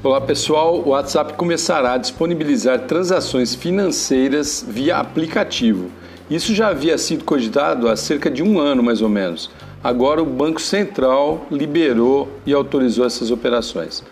Olá 0.00 0.20
pessoal, 0.20 0.76
o 0.76 0.90
WhatsApp 0.90 1.32
começará 1.32 1.94
a 1.94 1.98
disponibilizar 1.98 2.82
transações 2.86 3.56
financeiras 3.56 4.64
via 4.66 4.98
aplicativo. 4.98 5.90
Isso 6.30 6.54
já 6.54 6.68
havia 6.68 6.96
sido 6.96 7.24
cogitado 7.24 7.88
há 7.88 7.96
cerca 7.96 8.30
de 8.30 8.40
um 8.40 8.60
ano 8.60 8.80
mais 8.80 9.02
ou 9.02 9.08
menos. 9.08 9.50
Agora 9.82 10.22
o 10.22 10.24
Banco 10.24 10.60
Central 10.60 11.44
liberou 11.50 12.28
e 12.46 12.52
autorizou 12.52 13.04
essas 13.04 13.32
operações. 13.32 14.04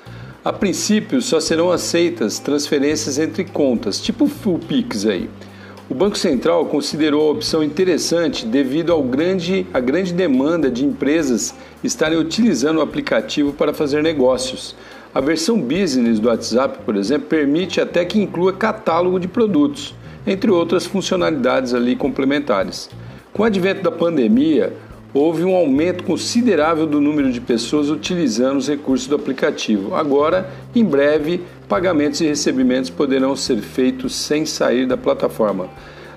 A 0.45 0.53
princípio 0.53 1.23
só 1.23 1.39
serão 1.39 1.71
aceitas 1.71 2.41
transferências 2.41 3.17
entre 3.17 3.45
contas, 3.45 4.01
tipo 4.01 4.25
o 4.25 4.59
Pix 4.59 5.07
aí. 5.07 5.31
O 5.89 5.95
Banco 5.95 6.19
Central 6.19 6.67
considerou 6.67 7.29
a 7.29 7.33
opção 7.33 7.63
interessante 7.63 8.45
devido 8.45 8.93
ao 8.93 9.05
grande, 9.05 9.65
à 9.73 9.79
grande 9.79 10.13
demanda 10.13 10.69
de 10.69 10.85
empresas 10.85 11.55
estarem 11.85 12.19
utilizando 12.19 12.79
o 12.79 12.83
aplicativo 12.83 13.53
para 13.53 13.73
fazer 13.73 14.03
negócios. 14.03 14.75
A 15.17 15.21
versão 15.23 15.59
business 15.59 16.21
do 16.21 16.29
WhatsApp, 16.29 16.81
por 16.85 16.95
exemplo, 16.95 17.27
permite 17.27 17.81
até 17.81 18.05
que 18.05 18.21
inclua 18.21 18.53
catálogo 18.53 19.19
de 19.19 19.27
produtos, 19.27 19.95
entre 20.27 20.51
outras 20.51 20.85
funcionalidades 20.85 21.73
ali 21.73 21.97
complementares. 21.97 22.91
Com 23.33 23.43
o 23.43 23.47
advento 23.47 23.83
da 23.83 23.91
pandemia, 23.91 24.75
houve 25.15 25.43
um 25.43 25.57
aumento 25.57 26.05
considerável 26.05 26.87
do 26.87 27.01
número 27.01 27.33
de 27.33 27.41
pessoas 27.41 27.89
utilizando 27.89 28.59
os 28.59 28.69
recursos 28.69 29.09
do 29.09 29.17
aplicativo. 29.17 29.95
Agora, 29.95 30.51
em 30.75 30.85
breve, 30.85 31.41
pagamentos 31.67 32.21
e 32.21 32.27
recebimentos 32.27 32.91
poderão 32.91 33.35
ser 33.35 33.57
feitos 33.63 34.15
sem 34.15 34.45
sair 34.45 34.87
da 34.87 34.99
plataforma. 34.99 35.71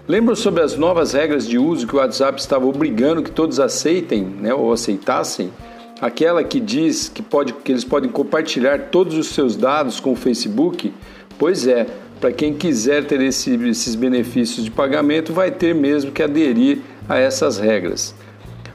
Lembram 0.10 0.36
sobre 0.36 0.62
as 0.62 0.76
novas 0.76 1.14
regras 1.14 1.48
de 1.48 1.58
uso 1.58 1.88
que 1.88 1.96
o 1.96 2.00
WhatsApp 2.00 2.38
estava 2.38 2.66
obrigando 2.66 3.24
que 3.24 3.32
todos 3.32 3.62
aceitem 3.62 4.24
né, 4.26 4.54
ou 4.54 4.74
aceitassem? 4.74 5.52
Aquela 6.02 6.44
que 6.44 6.60
diz 6.60 7.10
que, 7.10 7.22
pode, 7.22 7.54
que 7.54 7.72
eles 7.72 7.84
podem 7.84 8.10
compartilhar 8.10 8.90
todos 8.90 9.18
os 9.18 9.28
seus 9.28 9.56
dados 9.56 10.00
com 10.00 10.14
o 10.14 10.16
Facebook, 10.16 10.94
pois 11.38 11.68
é, 11.68 11.86
para 12.20 12.32
quem 12.32 12.54
quiser 12.54 13.06
ter 13.06 13.22
esse, 13.22 13.54
esses 13.68 13.96
benefícios 13.96 14.66
de 14.66 14.72
pagamento, 14.72 15.34
vai 15.34 15.52
ter 15.52 15.74
mesmo 15.74 16.12
que 16.12 16.24
aderir 16.24 16.80
a 17.08 17.18
essas 17.18 17.58
regras. 17.58 18.14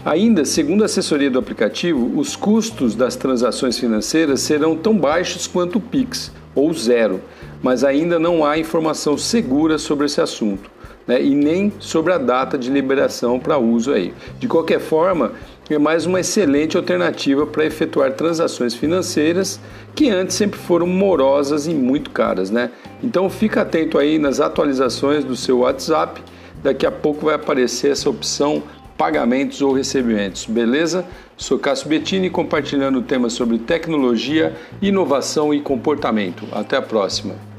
Ainda, 0.05 0.45
segundo 0.45 0.83
a 0.83 0.87
assessoria 0.87 1.31
do 1.31 1.39
aplicativo, 1.39 2.19
os 2.19 2.37
custos 2.37 2.95
das 2.95 3.17
transações 3.17 3.79
financeiras 3.79 4.41
serão 4.41 4.77
tão 4.77 4.97
baixos 4.97 5.47
quanto 5.47 5.77
o 5.77 5.81
Pix, 5.81 6.31
ou 6.55 6.73
zero, 6.75 7.23
mas 7.63 7.83
ainda 7.83 8.19
não 8.19 8.45
há 8.45 8.59
informação 8.59 9.17
segura 9.17 9.79
sobre 9.79 10.07
esse 10.07 10.21
assunto 10.21 10.75
né, 11.07 11.23
e 11.23 11.35
nem 11.35 11.73
sobre 11.79 12.13
a 12.13 12.19
data 12.19 12.57
de 12.57 12.71
liberação 12.71 13.39
para 13.39 13.59
uso 13.59 13.93
aí. 13.93 14.15
De 14.39 14.49
qualquer 14.49 14.81
forma, 14.81 15.33
é 15.73 15.79
mais 15.79 16.05
uma 16.05 16.21
excelente 16.21 16.77
alternativa 16.77 17.47
para 17.47 17.65
efetuar 17.65 18.13
transações 18.13 18.75
financeiras 18.75 19.59
que 19.95 20.11
antes 20.11 20.37
sempre 20.37 20.59
foram 20.59 20.87
morosas 20.87 21.67
e 21.67 21.73
muito 21.73 22.11
caras, 22.11 22.51
né? 22.51 22.71
Então 23.03 23.31
fica 23.31 23.63
atento 23.63 23.99
aí 23.99 24.19
nas 24.19 24.41
atualizações 24.41 25.25
do 25.25 25.35
seu 25.35 25.61
WhatsApp. 25.61 26.23
Daqui 26.63 26.85
a 26.85 26.91
pouco 26.91 27.27
vai 27.27 27.35
aparecer 27.37 27.93
essa 27.93 28.11
opção 28.11 28.63
pagamentos 28.97 29.63
ou 29.63 29.73
recebimentos, 29.73 30.45
beleza? 30.47 31.05
Sou 31.37 31.59
Cássio 31.59 31.89
Bettini 31.89 32.31
compartilhando 32.31 33.03
temas 33.03 33.33
sobre 33.33 33.59
tecnologia, 33.59 34.55
inovação 34.83 35.53
e 35.53 35.61
comportamento. 35.61 36.47
Até 36.53 36.77
a 36.77 36.83
próxima. 36.83 37.54